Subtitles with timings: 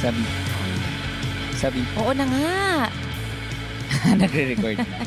[0.00, 0.24] Sabi.
[1.60, 1.80] Sabi.
[2.00, 2.88] Oo na nga.
[4.16, 4.98] Nagre-record na.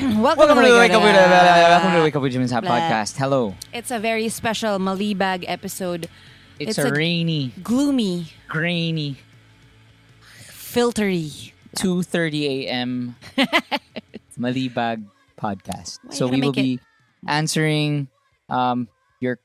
[0.16, 2.00] Welcome, Welcome to the Wake Up with, welcome to.
[2.00, 3.20] Wake Up with Jimin's Hot Podcast.
[3.20, 3.52] Hello.
[3.68, 6.08] It's a very special Malibag episode.
[6.56, 9.20] It's, It's a, a- rainy, Gloomy, grainy,
[10.48, 11.52] filtery.
[11.76, 13.16] 2.30 a.m.
[14.40, 15.04] Malibag
[15.36, 16.00] podcast.
[16.02, 16.80] Why so we will be
[17.28, 18.08] answering
[18.48, 18.88] um,
[19.20, 19.38] your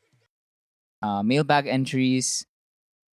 [1.03, 2.47] uh, mailbag entries.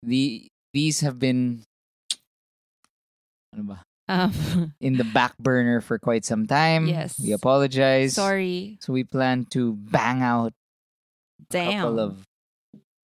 [0.04, 1.64] The These have been
[3.54, 6.88] ano ba, Um, in the back burner for quite some time.
[6.88, 7.20] Yes.
[7.20, 8.16] We apologize.
[8.16, 8.78] sorry.
[8.82, 11.82] So we plan to bang out a Damn.
[11.84, 12.24] couple of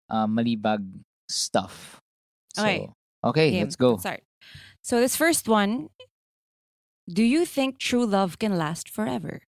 [0.09, 0.85] uh, malibag
[1.29, 2.01] stuff.
[2.55, 2.89] So, Okay.
[3.25, 3.63] Okay, Game.
[3.65, 3.97] let's go.
[3.97, 4.21] Start.
[4.85, 5.89] So this first one,
[7.09, 9.41] do you think true love can last forever?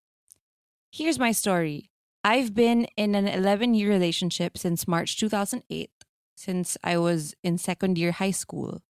[0.91, 1.89] Here's my story.
[2.23, 5.89] I've been in an 11-year relationship since March 2008,
[6.37, 8.85] since I was in second year high school.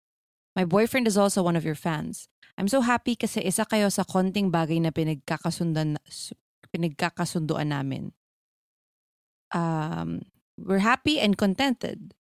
[0.57, 2.27] My boyfriend is also one of your fans.
[2.57, 6.01] I'm so happy kasi isa kayo sa konting bagay na pinagkakasundan
[6.73, 8.17] pinagkakasunduan namin.
[9.53, 10.25] Um,
[10.57, 12.17] we're happy and contented.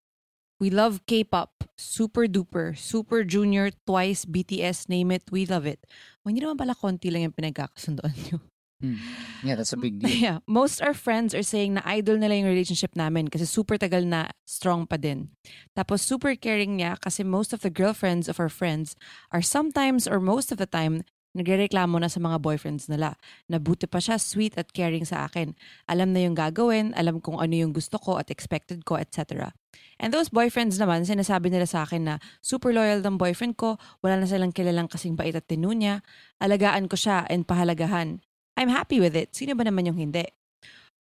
[0.61, 5.83] We love K-pop, super duper, super junior, twice, BTS, name it, we love it.
[6.22, 8.39] O, hindi naman pala konti lang yung pinagkakasunduan nyo.
[8.85, 9.01] Hmm.
[9.41, 10.13] Yeah, that's a big deal.
[10.13, 14.05] Yeah, most our friends are saying na idol nila yung relationship namin kasi super tagal
[14.05, 15.33] na strong pa din.
[15.73, 18.93] Tapos super caring niya kasi most of the girlfriends of our friends
[19.33, 21.01] are sometimes or most of the time
[21.35, 23.19] nagrereklamo na sa mga boyfriends nila.
[23.51, 25.59] Nabuti pa siya, sweet at caring sa akin.
[25.91, 29.51] Alam na yung gagawin, alam kung ano yung gusto ko at expected ko, etc.
[29.98, 34.23] And those boyfriends naman, sinasabi nila sa akin na super loyal ng boyfriend ko, wala
[34.23, 36.07] na silang kilalang kasing bait at tinunya,
[36.39, 38.23] alagaan ko siya and pahalagahan.
[38.55, 39.35] I'm happy with it.
[39.35, 40.31] Sino ba naman yung hindi?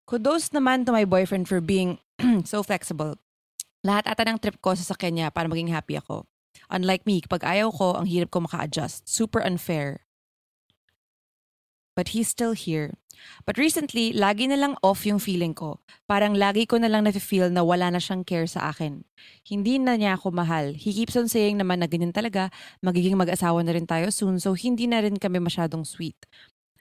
[0.06, 1.98] Kudos naman to my boyfriend for being
[2.46, 3.18] so flexible.
[3.86, 6.26] Lahat ata ng trip ko sa sakyan niya para maging happy ako.
[6.70, 9.06] Unlike me, kapag ayaw ko, ang hirap ko maka-adjust.
[9.06, 10.06] Super unfair.
[11.98, 12.94] But he's still here.
[13.44, 15.82] But recently, lagi na lang off yung feeling ko.
[16.06, 19.04] Parang lagi ko na lang na-feel na wala na siyang care sa akin.
[19.44, 20.72] Hindi na niya ako mahal.
[20.72, 22.48] He keeps on saying naman na ganyan talaga,
[22.80, 26.16] magiging mag-asawa na rin tayo soon, so hindi na rin kami masyadong sweet.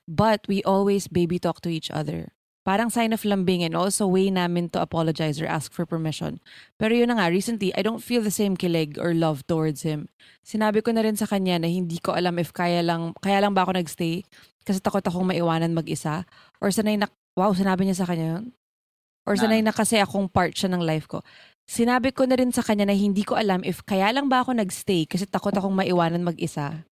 [0.10, 2.34] But we always baby talk to each other.
[2.66, 6.42] Parang sign of lambing and also way namin to apologize or ask for permission.
[6.82, 10.10] Pero yun na nga, recently, I don't feel the same kilig or love towards him.
[10.42, 13.54] Sinabi ko na rin sa kanya na hindi ko alam if kaya lang, kaya lang
[13.54, 14.26] ba ako nagstay
[14.66, 16.26] kasi takot akong maiwanan mag-isa.
[16.58, 18.46] Or sanay na, wow, sinabi niya sa kanya yun?
[19.30, 21.22] Or Na- sanay na kasi akong part siya ng life ko.
[21.70, 24.58] Sinabi ko na rin sa kanya na hindi ko alam if kaya lang ba ako
[24.58, 26.86] nagstay kasi takot akong maiwanan mag-isa.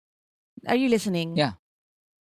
[0.70, 1.34] Are you listening?
[1.34, 1.58] Yeah.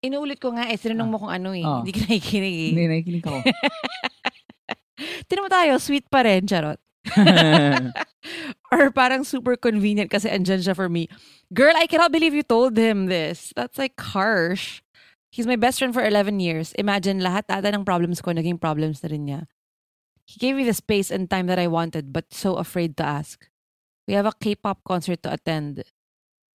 [0.04, 1.64] Inuulit ko nga eh, sinunong mo kung ano eh.
[1.64, 1.80] Oh.
[1.80, 2.70] Hindi ka nakikinig eh.
[2.72, 3.38] Hindi, nakikinig ako.
[5.28, 6.80] Tinan mo tayo, sweet pa rin, charot.
[8.74, 11.08] Or parang super convenient kasi andyan siya for me.
[11.54, 13.52] Girl, I cannot believe you told him this.
[13.54, 14.82] That's like harsh.
[15.30, 16.72] He's my best friend for 11 years.
[16.80, 19.40] Imagine, lahat ata ng problems ko, naging problems na rin niya.
[20.26, 23.46] He gave me the space and time that I wanted but so afraid to ask.
[24.08, 25.84] We have a K-pop concert to attend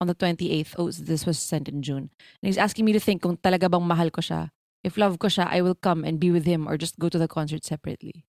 [0.02, 0.74] on the 28th.
[0.82, 2.10] Oh, this was sent in June.
[2.42, 4.50] And he's asking me to think kung talaga bang mahal ko siya.
[4.82, 7.22] If love ko siya, I will come and be with him or just go to
[7.22, 8.26] the concert separately.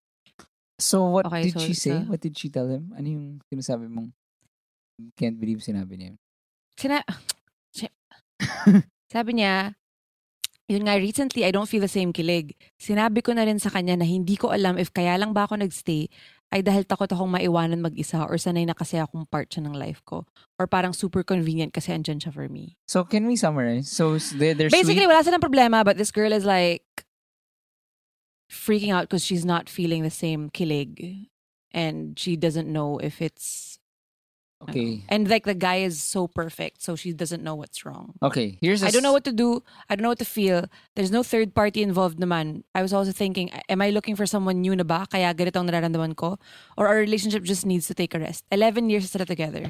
[0.83, 1.95] so what Okay, did so she say?
[1.95, 2.91] uh, what did she tell him?
[2.93, 4.11] Ano yung sinasabi mong
[5.17, 6.13] can't believe sinabi niya?
[6.77, 7.07] Sina-
[7.77, 7.89] si-
[9.15, 9.79] Sabi niya,
[10.67, 12.57] yun nga, recently, I don't feel the same kilig.
[12.81, 15.61] Sinabi ko na rin sa kanya na hindi ko alam if kaya lang ba ako
[15.63, 16.09] nagstay
[16.53, 20.05] ay dahil takot akong maiwanan mag-isa or sanay na kasi akong part siya ng life
[20.05, 20.29] ko.
[20.61, 22.77] Or parang super convenient kasi andyan siya for me.
[22.85, 23.89] So can we summarize?
[23.89, 25.11] So s- they, they're Basically, sweet.
[25.11, 26.85] wala silang problema but this girl is like
[28.53, 31.29] freaking out because she's not feeling the same kilig.
[31.73, 33.81] And she doesn't know if it's...
[34.71, 35.03] Okay.
[35.11, 38.15] And like the guy is so perfect so she doesn't know what's wrong.
[38.23, 39.63] Okay, here's I don't know what to do.
[39.91, 40.67] I don't know what to feel.
[40.95, 42.63] There's no third party involved naman.
[42.75, 45.07] I was also thinking, am I looking for someone new na ba?
[45.11, 46.39] Kaya ganito ang nararamdaman ko?
[46.79, 48.45] Or our relationship just needs to take a rest?
[48.55, 49.67] 11 years sila together.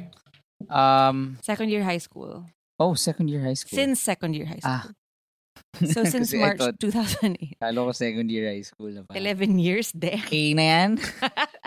[0.70, 2.46] um Second year high school.
[2.82, 3.76] oh, second year high school.
[3.78, 4.76] Since second year high school.
[4.76, 4.90] Ah.
[4.90, 5.88] school.
[5.88, 7.56] So since Kasi I March thought, 2008.
[7.62, 9.14] kala ko second year high school na pa.
[9.16, 9.88] 11 years?
[9.94, 10.20] Damn.
[10.26, 10.90] Okay na yan.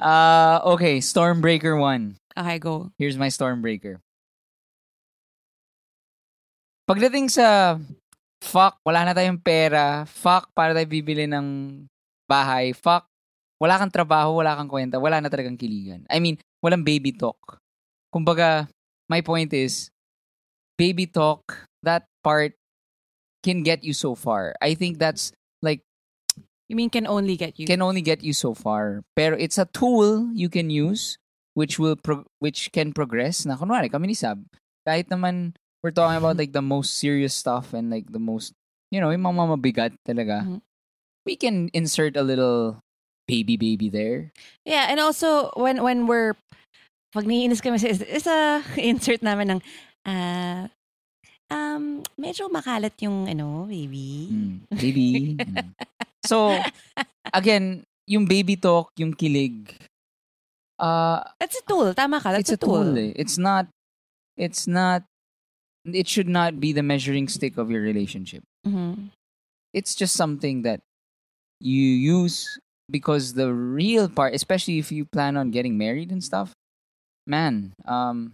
[0.00, 2.16] uh, okay, Stormbreaker 1.
[2.38, 2.90] Okay, go.
[2.98, 4.00] Here's my Stormbreaker.
[6.88, 7.78] Pagdating sa
[8.42, 11.86] fuck, wala na tayong pera, fuck, para tayo bibili ng
[12.26, 13.06] bahay, fuck,
[13.60, 16.02] wala kang trabaho, wala kang kwenta, wala na talagang kiligan.
[16.08, 17.60] I mean, walang baby talk.
[18.08, 18.66] Kumbaga,
[19.06, 19.92] my point is,
[20.80, 22.56] baby talk, that part
[23.44, 24.56] can get you so far.
[24.58, 25.30] I think that's
[26.70, 27.66] You mean can only get you?
[27.66, 29.02] can only get you so far.
[29.18, 31.18] Pero it's a tool you can use
[31.58, 34.38] which will pro- which can progress na kunwari kami ni Sab
[34.86, 38.54] kahit naman we're talking about like the most serious stuff and like the most
[38.94, 40.62] you know yung mga mabigat talaga Mhm.
[41.26, 42.78] we can insert a little
[43.26, 44.30] baby baby there
[44.62, 46.38] Yeah, and also when when we're
[47.10, 49.60] pag niinis kami sa isa, insert namin ng
[50.06, 50.70] ah
[51.50, 54.30] um medyo makalat yung ano, baby.
[54.30, 55.08] Mm, baby
[55.50, 55.74] Mm.
[56.26, 56.58] So
[57.32, 59.70] again yung baby talk yung kilig
[60.80, 61.92] uh That's a tool.
[61.94, 62.32] Tama ka.
[62.32, 62.96] That's it's a tool.
[62.96, 63.12] eh.
[63.14, 63.68] It's not.
[64.36, 65.04] It's not.
[65.84, 68.42] It should not be the measuring stick of your relationship.
[68.66, 69.12] Mhm.
[69.76, 70.80] It's just something that
[71.60, 72.48] you use
[72.88, 76.52] because the real part, especially if you plan on getting married and stuff,
[77.28, 78.32] man, um,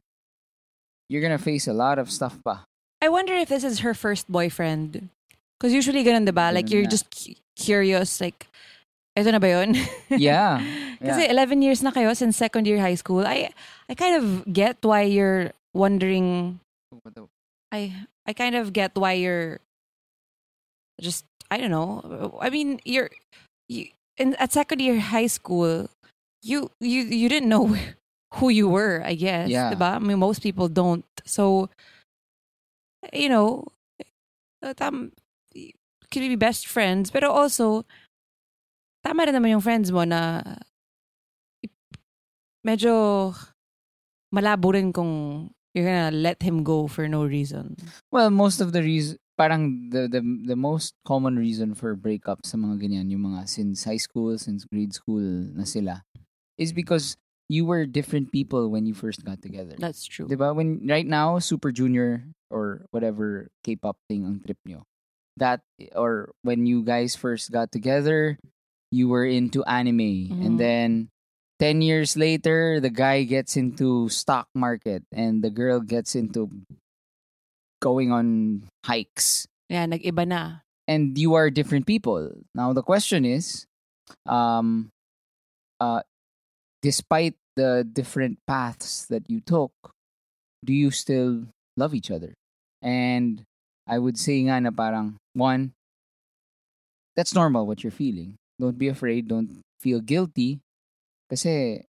[1.10, 2.62] you're gonna face a lot of stuff pa.
[3.02, 5.10] I wonder if this is her first boyfriend.
[5.58, 6.54] Because usually ganun, diba?
[6.54, 7.10] Like, you're just
[7.56, 8.46] curious, like,
[9.16, 9.74] ito na ba yun?
[10.12, 10.60] Yeah,
[11.00, 13.24] Kasi 11 years na kayo since second year high school.
[13.26, 13.50] I
[13.88, 16.60] I kind of get why you're wondering
[17.72, 17.92] I
[18.28, 19.60] I kind of get why you're
[21.00, 22.02] just I don't know.
[22.40, 23.10] I mean, you're
[23.68, 25.88] you in at second year high school,
[26.42, 27.76] you you you didn't know
[28.40, 29.48] who you were, I guess.
[29.48, 29.72] Yeah.
[29.72, 29.96] diba?
[29.96, 31.04] I mean, most people don't.
[31.24, 31.68] So
[33.12, 33.64] you know,
[34.62, 35.12] uh, tam
[36.22, 37.84] we be best friends, pero also
[39.04, 40.42] tama rin naman yung friends mo na
[42.66, 43.30] medyo
[44.34, 47.76] malabo rin kung you're gonna let him go for no reason.
[48.10, 52.56] Well, most of the reason, parang the, the the most common reason for breakup sa
[52.56, 55.22] mga ganyan, yung mga since high school, since grade school
[55.52, 56.02] na sila,
[56.56, 57.14] is because
[57.46, 59.76] you were different people when you first got together.
[59.78, 60.26] That's true.
[60.26, 60.50] Diba?
[60.50, 64.82] When right now, Super Junior or whatever K-pop thing ang trip nyo.
[65.36, 65.60] That
[65.94, 68.38] or when you guys first got together,
[68.90, 70.58] you were into anime, and Mhm.
[70.58, 70.88] then
[71.60, 76.48] ten years later, the guy gets into stock market, and the girl gets into
[77.82, 80.64] going on hikes, Yeah, nag-iba na.
[80.88, 82.32] and you are different people.
[82.54, 83.66] Now the question is,
[84.24, 84.88] um,
[85.80, 86.00] uh,
[86.80, 89.72] despite the different paths that you took,
[90.64, 91.46] do you still
[91.76, 92.32] love each other?
[92.80, 93.44] And
[93.86, 95.72] I would say nga na parang, one,
[97.14, 98.36] that's normal what you're feeling.
[98.58, 99.28] Don't be afraid.
[99.28, 100.60] Don't feel guilty.
[101.28, 101.84] Kasi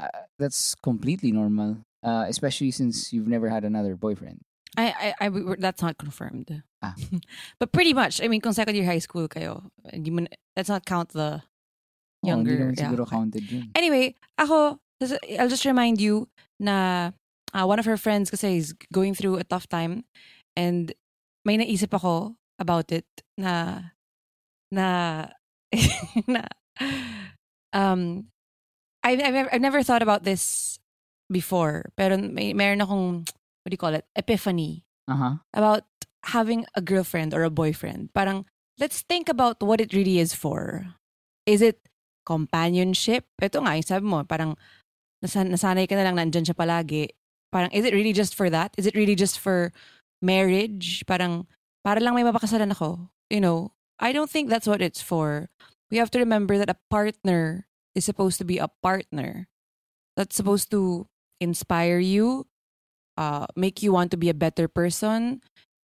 [0.00, 1.78] uh, that's completely normal.
[2.02, 4.40] Uh, especially since you've never had another boyfriend.
[4.76, 6.62] I, I, I, that's not confirmed.
[6.80, 6.94] Ah.
[7.60, 10.24] but pretty much, I mean, kung second year high school kayo, hindi mo,
[10.56, 11.42] let's not count the
[12.22, 12.72] Oh, younger.
[12.72, 13.72] naman yeah, counted yun.
[13.74, 14.78] Anyway, ako,
[15.40, 16.28] I'll just remind you
[16.60, 17.12] na
[17.54, 20.04] uh, one of her friends kasi is going through a tough time
[20.56, 20.92] and
[21.44, 23.06] may naisip ako about it
[23.40, 23.94] na
[24.70, 25.26] na
[26.30, 26.44] na
[27.72, 28.28] um
[29.02, 30.76] I've, I've, never- I've never thought about this
[31.32, 33.04] before pero may meron akong
[33.64, 35.42] what do you call it epiphany Uh-huh.
[35.58, 35.82] about
[36.22, 38.14] having a girlfriend or a boyfriend.
[38.14, 38.46] Parang,
[38.78, 40.86] let's think about what it really is for.
[41.50, 41.82] Is it
[42.22, 43.26] companionship?
[43.42, 44.54] Ito nga, yung sabi mo, parang
[45.18, 47.10] nasan nasanay ka na lang nandyan siya palagi.
[47.50, 48.70] Parang, is it really just for that?
[48.78, 49.74] Is it really just for
[50.22, 51.04] marriage?
[51.06, 51.46] Parang,
[51.84, 53.10] para lang may mapakasalan ako.
[53.28, 55.48] You know, I don't think that's what it's for.
[55.90, 59.48] We have to remember that a partner is supposed to be a partner.
[60.16, 61.06] That's supposed to
[61.40, 62.46] inspire you,
[63.16, 65.40] uh, make you want to be a better person,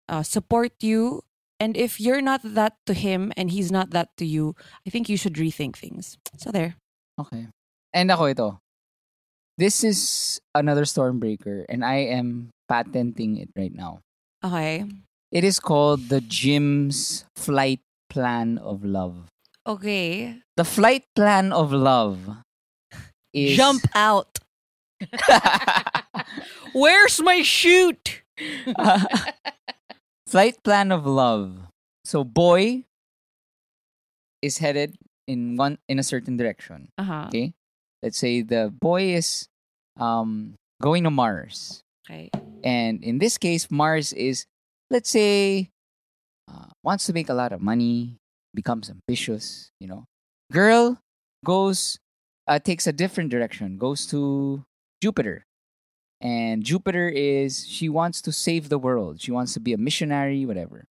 [0.09, 1.23] uh, support you.
[1.59, 4.55] And if you're not that to him and he's not that to you,
[4.87, 6.19] I think you should rethink things.
[6.37, 6.77] So there.
[7.19, 7.49] Okay.
[7.95, 8.61] And ako ito.
[9.57, 14.05] This is another Stormbreaker and I am patenting it right now.
[14.45, 14.85] Okay.
[15.33, 19.27] It is called the Jim's Flight Plan of Love.
[19.67, 20.39] Okay.
[20.57, 22.21] The flight plan of love
[23.35, 24.39] is Jump out.
[26.73, 28.23] Where's my chute?
[30.27, 31.59] flight plan of love.
[32.05, 32.85] So boy
[34.41, 34.95] is headed
[35.27, 36.89] in one in a certain direction.
[36.97, 37.27] Uh-huh.
[37.29, 37.53] Okay?
[38.03, 39.49] Let's say the boy is
[39.99, 41.83] um going to Mars.
[42.07, 42.31] Okay.
[42.67, 44.45] And in this case, Mars is,
[44.91, 45.71] let's say,
[46.51, 48.19] uh, wants to make a lot of money,
[48.55, 50.05] becomes ambitious, you know.
[50.51, 50.99] Girl
[51.45, 52.01] goes,
[52.49, 54.65] uh, takes a different direction, goes to
[55.01, 55.45] Jupiter.
[56.21, 59.21] And Jupiter is, she wants to save the world.
[59.21, 60.87] She wants to be a missionary, whatever.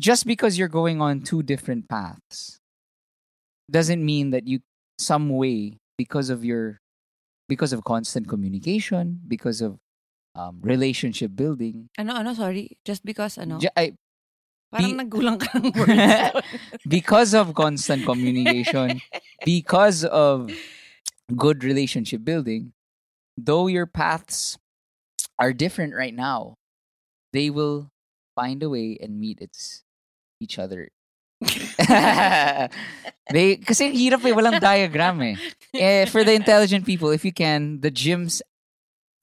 [0.00, 2.58] Just because you're going on two different paths
[3.70, 4.60] doesn't mean that you,
[4.98, 6.80] some way, because of your
[7.48, 9.78] because of constant communication, because of
[10.36, 11.88] um, relationship building.
[11.98, 12.76] Ano, ano, sorry.
[12.84, 13.58] Just because, ano?
[13.58, 13.96] Ju- I-
[14.70, 16.42] Parang be- naggulang ka ng words.
[16.88, 19.00] because of constant communication,
[19.46, 20.50] because of
[21.34, 22.72] good relationship building,
[23.38, 24.58] though your paths
[25.38, 26.54] are different right now,
[27.32, 27.88] they will
[28.34, 29.84] find a way and meet its
[30.40, 30.90] each other.
[33.30, 35.36] they kasi hirap eh, walang diagram eh.
[35.74, 36.04] eh.
[36.06, 38.42] For the intelligent people, if you can, the Jim's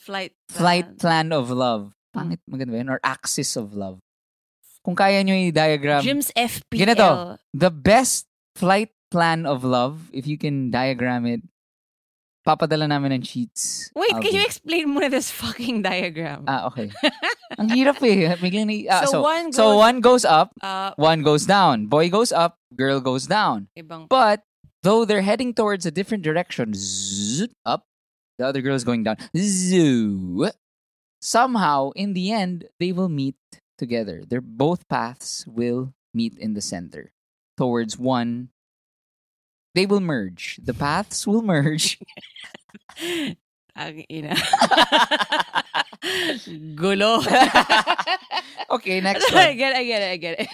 [0.04, 0.36] Flight.
[0.52, 1.32] flight plan.
[1.32, 1.96] plan of love.
[2.12, 2.92] Pangit, maganda ba yun?
[2.92, 3.98] Or axis of love.
[4.84, 6.76] Kung kaya nyo i-diagram, Jim's FPL.
[6.92, 7.40] Ganito.
[7.56, 8.28] the best
[8.60, 11.40] flight plan of love, if you can diagram it,
[12.44, 13.88] papadala namin ng Cheats.
[13.96, 14.28] Wait, album.
[14.28, 16.44] can you explain muna this fucking diagram?
[16.46, 16.92] Ah, okay.
[17.58, 18.36] Ang hirap eh.
[18.36, 21.88] Biglang ni, ah, So so, one so goes- one goes up, Uh, one goes down.
[21.88, 23.72] Boy goes up, girl goes down.
[23.80, 24.44] ibang But
[24.84, 27.88] though they're heading towards a different direction, zzz, up,
[28.44, 29.16] the other girl is going down.
[29.38, 30.52] Zoo.
[31.22, 33.40] Somehow, in the end, they will meet
[33.78, 34.24] together.
[34.28, 37.14] Their both paths will meet in the center
[37.56, 38.50] towards one.
[39.74, 40.60] They will merge.
[40.62, 41.98] The paths will merge.
[43.76, 44.36] Ang ina.
[46.76, 47.24] Gulo.
[48.76, 49.42] okay, next one.
[49.42, 50.48] I get it, I get it, I get it.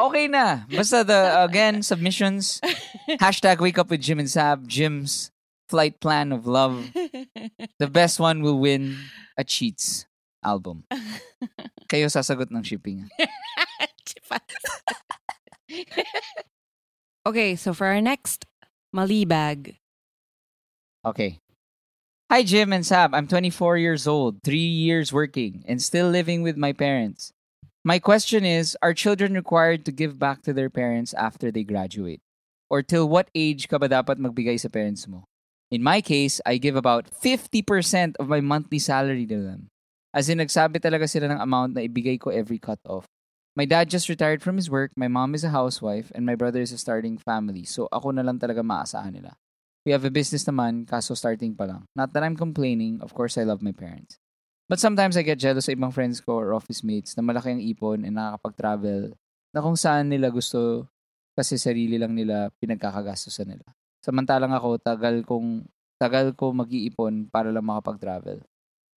[0.00, 0.64] Okay na.
[0.66, 2.58] Basta the, again, submissions.
[3.20, 4.66] Hashtag wake up with Jim and Sab.
[4.66, 5.30] Jim's
[5.68, 6.90] flight plan of love.
[7.78, 8.96] The best one will win
[9.36, 10.06] a Cheats
[10.44, 10.84] album.
[11.88, 13.08] Kayo sasagot ng shipping.
[17.26, 18.46] okay, so for our next
[18.92, 19.76] Mali bag.
[21.04, 21.40] Okay.
[22.30, 23.14] Hi, Jim and Sab.
[23.14, 27.32] I'm 24 years old, three years working, and still living with my parents.
[27.84, 32.22] My question is Are children required to give back to their parents after they graduate?
[32.70, 35.28] Or till what age ka ba dapat magbigay sa parents mo?
[35.74, 39.74] In my case, I give about 50% of my monthly salary to them.
[40.14, 43.10] As in, nagsabi talaga sila ng amount na ibigay ko every cut-off.
[43.58, 46.62] My dad just retired from his work, my mom is a housewife, and my brother
[46.62, 47.66] is a starting family.
[47.66, 49.34] So ako na lang talaga maasahan nila.
[49.82, 51.90] We have a business naman, kaso starting pa lang.
[51.98, 54.22] Not that I'm complaining, of course I love my parents.
[54.70, 57.58] But sometimes I get jealous sa ibang friends ko or office mates na malaki ang
[57.58, 59.18] ipon and nakakapag-travel
[59.50, 60.86] na kung saan nila gusto
[61.34, 63.66] kasi sarili lang nila pinagkakagastusan nila.
[64.04, 65.64] Samantalang ako, tagal kong
[65.96, 68.44] tagal ko mag-iipon para lang makapag-travel.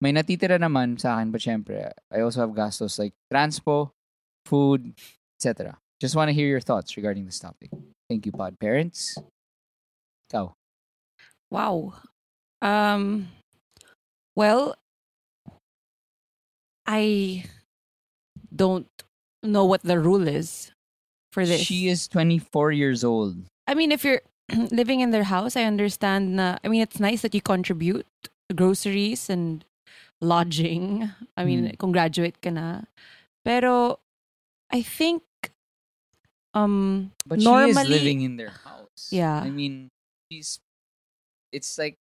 [0.04, 3.96] May natitira naman sa akin, but syempre, I also have gastos like transpo,
[4.44, 4.92] food,
[5.40, 5.80] etc.
[6.04, 7.72] Just want to hear your thoughts regarding this topic.
[8.12, 9.16] Thank you, pod parents.
[10.28, 10.52] Ikaw.
[11.50, 11.96] Wow.
[12.60, 13.32] Um
[14.36, 14.76] well
[16.86, 17.46] I
[18.54, 18.88] don't
[19.44, 20.72] know what the rule is
[21.32, 21.62] for this.
[21.62, 23.38] She is 24 years old.
[23.68, 24.22] I mean if you're
[24.72, 28.08] living in their house, I understand na I mean it's nice that you contribute
[28.54, 29.64] groceries and
[30.22, 31.12] lodging.
[31.36, 31.78] I mean, Mm.
[31.78, 32.88] kung graduate ka na.
[33.46, 34.00] Pero
[34.72, 35.24] I think
[36.56, 39.12] um But she is living in their house.
[39.12, 39.44] Yeah.
[39.44, 39.90] I mean,
[40.32, 40.60] she's
[41.52, 41.96] it's like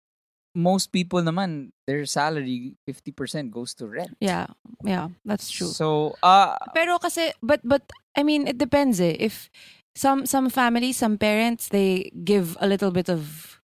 [0.54, 4.14] most people naman their salary 50% goes to rent.
[4.20, 4.46] yeah,
[4.86, 5.66] yeah, that's true.
[5.66, 7.82] So, uh Pero kasi but but
[8.14, 9.16] I mean it depends eh.
[9.18, 9.50] If
[9.94, 13.60] some some families, some parents they give a little bit of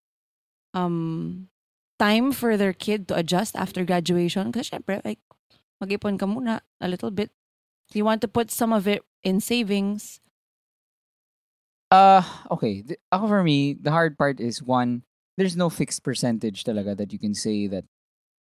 [0.75, 1.49] um
[1.99, 5.21] time for their kid to adjust after graduation syempre like
[5.81, 7.31] mag-ipon ka muna a little bit.
[7.93, 10.21] You want to put some of it in savings.
[11.91, 15.03] uh okay, th- ako for me, the hard part is one
[15.37, 17.85] there's no fixed percentage talaga that you can say that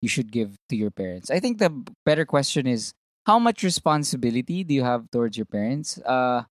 [0.03, 1.31] you should give to your parents.
[1.31, 1.71] I think the
[2.05, 2.93] better question is
[3.27, 5.99] how much responsibility do you have towards your parents?
[6.05, 6.45] Uh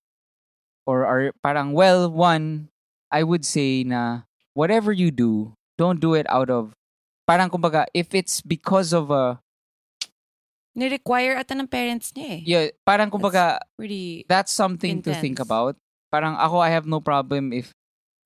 [0.86, 2.68] or are parang well, one
[3.10, 6.72] I would say na whatever you do, don't do it out of
[7.26, 9.38] parang kumbaga if it's because of a
[10.70, 12.40] Ni-require ata ng parents niya eh.
[12.46, 15.74] yeah, parang kumbaga Pretty that's something to think about.
[16.14, 17.74] Parang ako, I have no problem if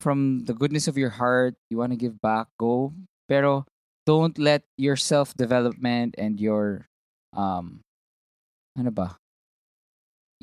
[0.04, 2.92] from the goodness of your heart, you want to give back, go.
[3.28, 3.64] Pero
[4.04, 6.84] don't let your self-development and your,
[7.32, 7.80] um,
[8.76, 9.16] ano ba?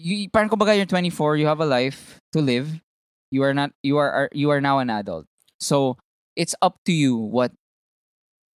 [0.02, 2.82] You, parang kumbaga you're 24, you have a life to live.
[3.30, 5.26] You are not, you are, you are now an adult.
[5.60, 5.98] So,
[6.36, 7.52] it's up to you what,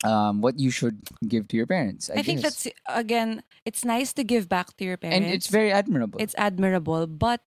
[0.04, 2.10] um, what you should give to your parents.
[2.10, 5.25] I, I, think that's again, it's nice to give back to your parents.
[5.25, 6.22] and it's very admirable.
[6.22, 7.42] it's admirable but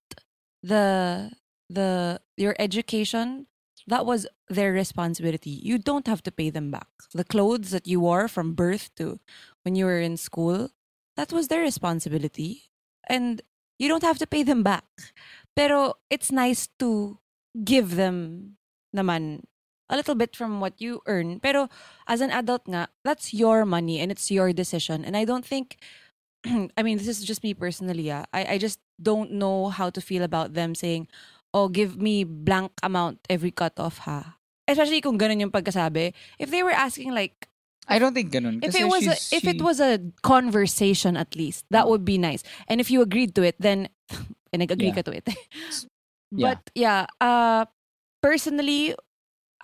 [0.61, 1.31] the
[1.69, 3.47] the your education
[3.87, 7.99] that was their responsibility you don't have to pay them back the clothes that you
[7.99, 9.19] wore from birth to
[9.63, 10.69] when you were in school
[11.15, 12.69] that was their responsibility
[13.07, 13.41] and
[13.79, 14.85] you don't have to pay them back
[15.55, 17.17] pero it's nice to
[17.63, 18.55] give them
[18.93, 19.41] naman
[19.89, 21.65] a little bit from what you earn pero
[22.05, 25.81] as an adult nga that's your money and it's your decision and i don't think
[26.77, 28.03] I mean, this is just me personally.
[28.03, 31.07] Yeah, I, I just don't know how to feel about them saying,
[31.53, 36.47] "Oh, give me blank amount every cut off." Ha, especially kung ganun yung pagkasabi, if
[36.51, 37.48] they were asking like,
[37.87, 38.63] I don't think ganun.
[38.63, 42.43] if it was a, if it was a conversation at least, that would be nice.
[42.67, 43.89] And if you agreed to it, then
[44.53, 44.95] and nag-agree Yeah.
[44.95, 45.27] ka to it.
[46.31, 46.53] Yeah.
[46.53, 47.65] But yeah, uh,
[48.21, 48.93] personally,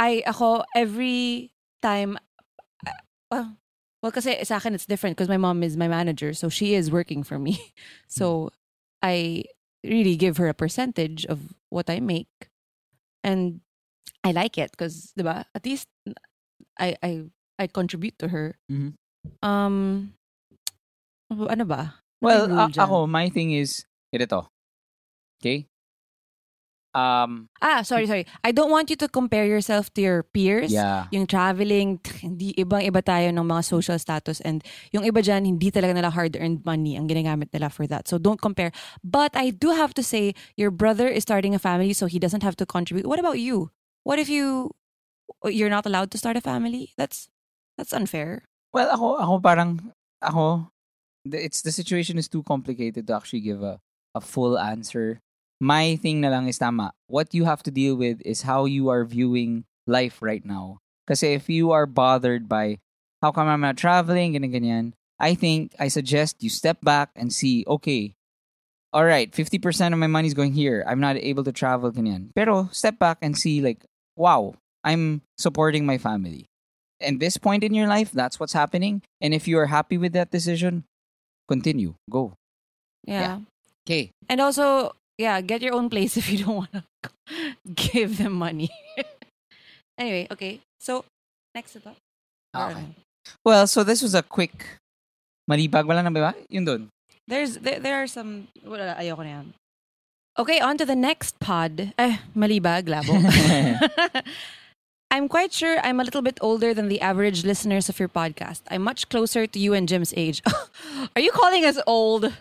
[0.01, 2.17] I ako every time,
[3.29, 3.53] uh,
[4.01, 6.89] well, kasi sa akin it's different because my mom is my manager, so she is
[6.89, 7.74] working for me.
[8.10, 8.50] So
[9.05, 9.45] I
[9.86, 12.50] really give her a percentage of what I make,
[13.22, 13.62] and
[14.25, 15.13] I like it because?
[15.22, 15.86] At least
[16.81, 18.55] I I I contribute to her.
[18.71, 18.93] Mhm.
[19.41, 20.13] Um,
[21.31, 21.95] ano ba?
[22.21, 24.47] Well, a- ako, my thing is, ganito.
[25.41, 25.67] Okay?
[26.95, 28.24] Um, Ah, sorry, sorry.
[28.39, 30.71] I don't want you to compare yourself to your peers.
[30.71, 31.12] yeah.
[31.12, 34.63] Yung traveling, hindi ibang-iba tayo ng mga social status and
[34.95, 38.07] yung iba dyan, hindi talaga nila hard-earned money ang ginagamit nila for that.
[38.07, 38.71] So don't compare.
[39.03, 42.47] But I do have to say, your brother is starting a family so he doesn't
[42.47, 43.03] have to contribute.
[43.12, 43.75] What about you?
[44.07, 44.71] What if you,
[45.43, 46.95] you're not allowed to start a family?
[46.95, 47.27] That's,
[47.77, 48.44] that's unfair.
[48.74, 49.91] Well, ako, ako parang,
[50.22, 50.67] ako,
[51.25, 53.79] it's, the situation is too complicated to actually give a,
[54.13, 55.20] a full answer.
[55.60, 56.91] My thing na lang is tama.
[57.08, 60.79] What you have to deal with is how you are viewing life right now.
[61.08, 62.79] Kasi if you are bothered by,
[63.22, 64.86] how come I'm not traveling, ganyan, ganyan,
[65.20, 68.15] I think, I suggest you step back and see, okay,
[68.91, 70.84] all right, 50% of my money is going here.
[70.88, 72.32] I'm not able to travel, ganyan.
[72.36, 76.48] Pero step back and see, like, wow, I'm supporting my family.
[77.02, 79.02] And this point in your life, that's what's happening.
[79.20, 80.86] And if you are happy with that decision,
[81.48, 82.34] continue, go.
[83.04, 83.40] Yeah.
[83.86, 84.12] Okay.
[84.30, 86.84] And also, yeah, get your own place if you don't want to
[87.75, 88.70] give them money.
[89.98, 90.62] anyway, okay.
[90.80, 91.06] So,
[91.54, 91.92] next ito.
[92.56, 92.88] Okay.
[93.44, 94.78] Well, so this was a quick
[95.50, 95.86] malibag.
[95.86, 96.36] Wala na ba?
[96.50, 96.82] Yun dun.
[97.28, 99.48] There's there, there are some wala ayoko na yan.
[100.38, 101.94] Okay, on to the next pod.
[101.98, 103.18] Eh, malibag, labo.
[105.16, 108.60] I'm quite sure I'm a little bit older than the average listeners of your podcast.
[108.70, 110.44] I'm much closer to you and Jim's age.
[111.16, 112.34] are you calling us old?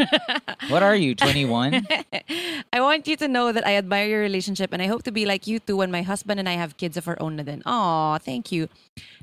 [0.68, 1.86] What are you, 21?
[2.72, 5.26] I want you to know that I admire your relationship and I hope to be
[5.26, 7.60] like you too when my husband and I have kids of our own na din.
[7.66, 8.68] Aw, thank you.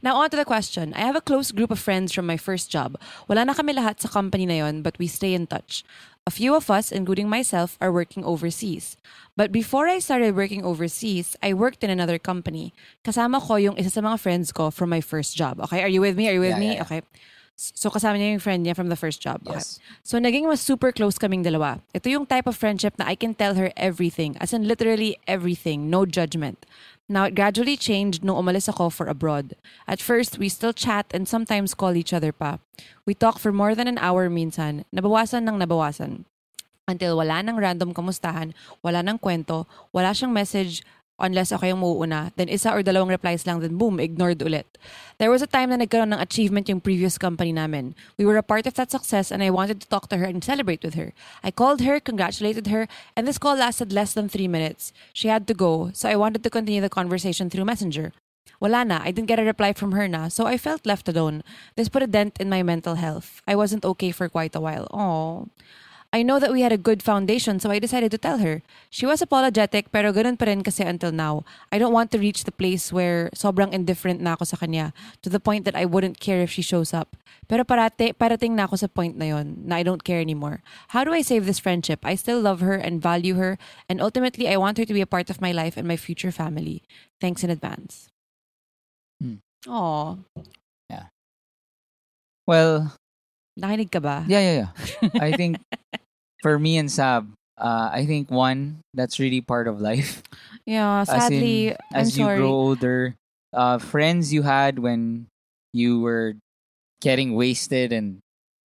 [0.04, 0.94] Now on to the question.
[0.94, 2.94] I have a close group of friends from my first job.
[3.26, 5.82] Wala na kami lahat sa company na yon, but we stay in touch.
[6.30, 8.94] A few of us, including myself, are working overseas.
[9.34, 12.70] But before I started working overseas, I worked in another company.
[13.02, 15.58] Kasama ko yung isa sa mga friends ko from my first job.
[15.66, 16.30] Okay, are you with me?
[16.30, 16.78] Are you with Yeah, me?
[16.78, 16.86] yeah, yeah.
[16.86, 17.02] Okay.
[17.58, 19.42] So kasama niya yung friend niya from the first job.
[19.42, 19.58] Okay.
[19.58, 19.82] Yes.
[20.06, 21.82] So naging mas super close kaming dalawa.
[21.98, 24.38] Ito yung type of friendship na I can tell her everything.
[24.38, 25.90] As in literally everything.
[25.90, 26.62] No judgment.
[27.10, 29.58] Now, it gradually changed nung umalis ako for abroad.
[29.90, 32.62] At first, we still chat and sometimes call each other pa.
[33.10, 34.86] We talk for more than an hour minsan.
[34.94, 36.30] Nabawasan ng nabawasan.
[36.86, 38.54] Until wala nang random kamustahan,
[38.86, 40.86] wala nang kwento, wala siyang message
[41.20, 42.32] unless ako yung mauuna.
[42.36, 44.66] Then isa or dalawang replies lang, then boom, ignored ulit.
[45.20, 47.96] There was a time na nagkaroon ng achievement yung previous company namin.
[48.18, 50.44] We were a part of that success and I wanted to talk to her and
[50.44, 51.14] celebrate with her.
[51.44, 54.94] I called her, congratulated her, and this call lasted less than three minutes.
[55.14, 58.14] She had to go, so I wanted to continue the conversation through Messenger.
[58.60, 61.44] Wala na, I didn't get a reply from her na, so I felt left alone.
[61.76, 63.42] This put a dent in my mental health.
[63.48, 64.88] I wasn't okay for quite a while.
[64.92, 65.48] Oh.
[66.12, 68.64] I know that we had a good foundation, so I decided to tell her.
[68.90, 71.46] She was apologetic, pero ganun pa rin kasi until now.
[71.72, 74.90] I don't want to reach the place where sobrang indifferent na ako sa kanya,
[75.22, 77.14] to the point that I wouldn't care if she shows up.
[77.46, 80.66] Pero parate, parating na ako sa point na yon, na I don't care anymore.
[80.98, 82.02] How do I save this friendship?
[82.02, 85.10] I still love her and value her, and ultimately, I want her to be a
[85.10, 86.82] part of my life and my future family.
[87.22, 88.10] Thanks in advance.
[89.22, 89.46] Hmm.
[89.70, 90.18] Aw,
[92.50, 92.98] Well,
[93.54, 94.26] nakinig ka ba?
[94.26, 94.72] yeah, yeah, yeah.
[95.22, 95.62] I think
[96.42, 100.24] for me and Sab, uh, I think one, that's really part of life.
[100.66, 103.16] Yeah, As in, sadly, as you grow older,
[103.54, 105.26] uh, friends you had when
[105.74, 106.36] you were
[107.02, 108.20] getting wasted and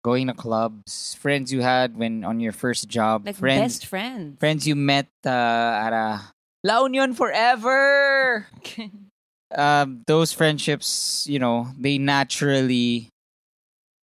[0.04, 4.40] going to clubs, friends you had when on your first job, like friends best friends.
[4.40, 6.22] friends you met uh, at a
[6.64, 8.48] La Union forever.
[9.56, 13.08] um, those friendships, you know, they naturally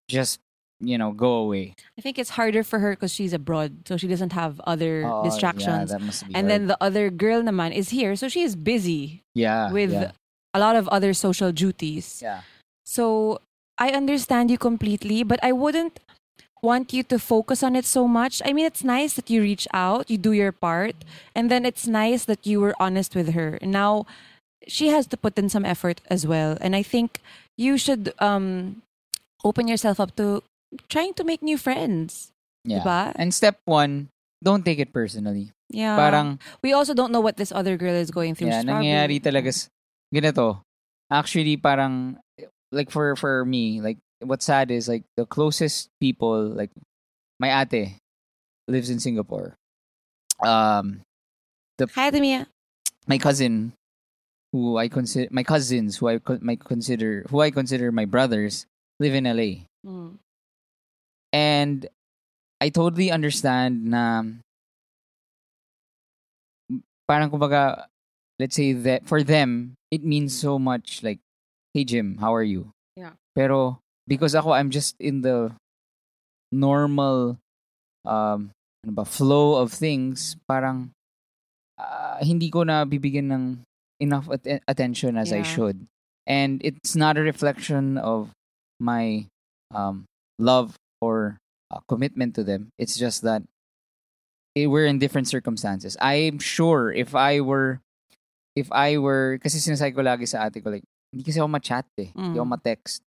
[0.09, 0.38] just
[0.80, 1.74] you know go away.
[1.98, 5.22] I think it's harder for her because she's abroad, so she doesn't have other Oh,
[5.22, 5.90] Yeah, distractions.
[5.90, 6.50] that must be and hard.
[6.50, 10.12] then the other girl naman is here, so she is busy yeah with yeah,
[10.54, 12.20] a lot of other social duties.
[12.22, 12.42] yeah.
[12.86, 13.40] So
[13.78, 16.00] I understand you completely, but I wouldn't
[16.62, 18.42] want you to focus on it so much.
[18.44, 20.96] I mean, it's nice that you reach out, you do your part,
[21.34, 23.58] and then it's nice that you were honest with her.
[23.62, 24.06] Now,
[24.66, 27.20] she has to put in some effort as well, and I think
[27.56, 28.82] you should um
[29.44, 30.42] open yourself up to
[30.88, 32.33] trying to make new friends.
[32.64, 32.81] yeah.
[32.81, 33.12] Diba?
[33.16, 34.09] And step one,
[34.42, 35.52] don't take it personally.
[35.68, 35.96] Yeah.
[35.96, 38.48] Parang we also don't know what this other girl is going through.
[38.48, 39.52] yeah, nangyayari talaga
[40.12, 40.61] ganito.
[41.11, 42.20] Actually, parang,
[42.72, 46.68] like for for me, like, what's sad is, like, the closest people, like,
[47.40, 47.96] my ate
[48.68, 49.57] lives in Singapore.
[50.44, 51.00] Um,
[51.96, 52.46] Hi, Mia.
[53.07, 53.72] my cousin,
[54.52, 58.66] who I consider, my cousins, who I co- my consider, who I consider my brothers,
[59.00, 59.64] live in LA.
[59.87, 60.18] Mm.
[61.32, 61.86] And
[62.60, 64.24] I totally understand na
[67.08, 67.86] parang kumbaga,
[68.38, 71.18] let's say that for them, it means so much like,
[71.74, 72.70] hey Jim, how are you?
[72.96, 73.12] Yeah.
[73.34, 75.52] Pero because ako, I'm just in the
[76.52, 77.38] normal
[78.04, 78.50] um,
[78.84, 80.90] ano ba, flow of things, parang
[81.78, 83.44] ah, hindi ko na bibigyan ng
[84.00, 85.50] enough at- attention as I Yeah.
[85.52, 85.86] should.
[86.28, 88.30] And it's not a reflection of
[88.80, 89.26] my
[89.72, 90.04] um,
[90.38, 91.38] love or
[91.70, 92.70] uh, commitment to them.
[92.78, 93.42] It's just that
[94.56, 95.96] eh, we're in different circumstances.
[96.00, 97.80] I'm sure if I were,
[98.56, 101.87] if I were, kasi sinasabi ko lagi sa ate ko, like, hindi kasi ako ma-chat
[101.98, 102.11] eh.
[102.14, 102.54] Hindi ako Mm.
[102.58, 103.02] ma-text.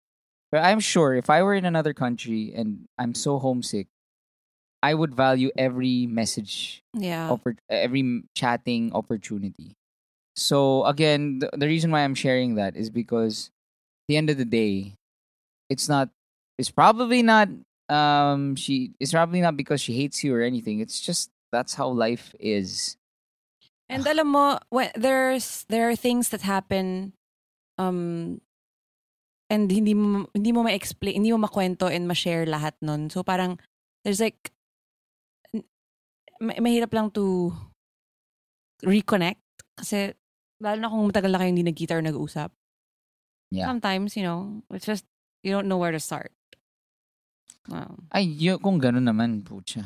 [0.51, 3.87] But I'm sure if I were in another country and I'm so homesick,
[4.83, 7.29] I would value every message, Yeah.
[7.29, 9.77] oppor- every chatting opportunity.
[10.35, 14.37] So again, the, the reason why I'm sharing that is because at the end of
[14.37, 14.95] the day,
[15.69, 16.09] it's not,
[16.57, 17.47] it's probably not,
[17.91, 20.79] um, she, it's probably not because she hates you or anything.
[20.79, 22.95] It's just, that's how life is.
[23.91, 27.11] And alam mo, when, there's there are things that happen
[27.75, 28.39] um
[29.51, 33.11] and hindi mo hindi mo ma-explain, hindi mo makwento and ma-share lahat nun.
[33.11, 33.59] So parang
[34.07, 34.55] there's like
[36.39, 37.51] ma- mahirap lang to
[38.87, 39.43] reconnect
[39.75, 40.15] kasi
[40.63, 42.49] lalo na kung matagal na kayo hindi nagkita or nag-usap.
[43.51, 43.67] Yeah.
[43.67, 45.03] Sometimes, you know, it's just
[45.43, 46.31] you don't know where to start.
[47.69, 47.93] Wow.
[48.09, 49.85] Ay, yun, kung gano'n naman, pucha.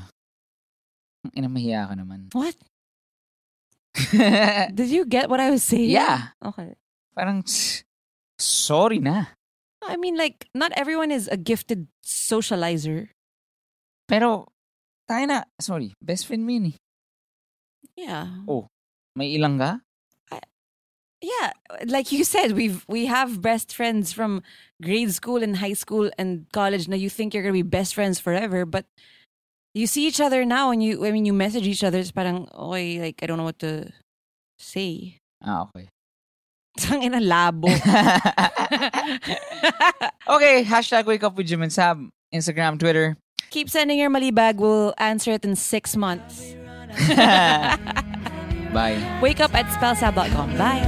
[1.28, 2.32] Ang ina, mahiya ka naman.
[2.32, 2.56] What?
[4.78, 5.92] Did you get what I was saying?
[5.92, 6.36] yeah.
[6.44, 6.76] Okay.
[7.16, 7.84] Parang, tsk,
[8.40, 9.36] sorry na.
[9.86, 13.14] I mean, like, not everyone is a gifted socializer.
[14.10, 14.50] Pero,
[15.10, 16.78] tayo na, sorry, best friend mo yun eh.
[17.96, 18.44] Yeah.
[18.50, 18.68] Oh.
[19.16, 19.85] May ilang ka?
[21.26, 21.58] Yeah.
[21.90, 24.46] Like you said, we've we have best friends from
[24.78, 26.88] grade school and high school and college.
[26.88, 28.86] Now you think you're gonna be best friends forever, but
[29.74, 32.46] you see each other now and you I mean you message each other, it's parang
[32.54, 33.90] okay, like I don't know what to
[34.60, 35.18] say.
[35.42, 35.90] Ah, okay.
[36.78, 37.74] Tangina labo.
[40.36, 41.98] okay, hashtag wake up with Jim and Sab.
[42.34, 43.18] Instagram, Twitter.
[43.50, 44.60] Keep sending your mali bag.
[44.60, 46.54] We'll answer it in six months.
[48.76, 49.20] Bye.
[49.22, 50.58] Wake up at spellsab.com.
[50.58, 50.84] Bye.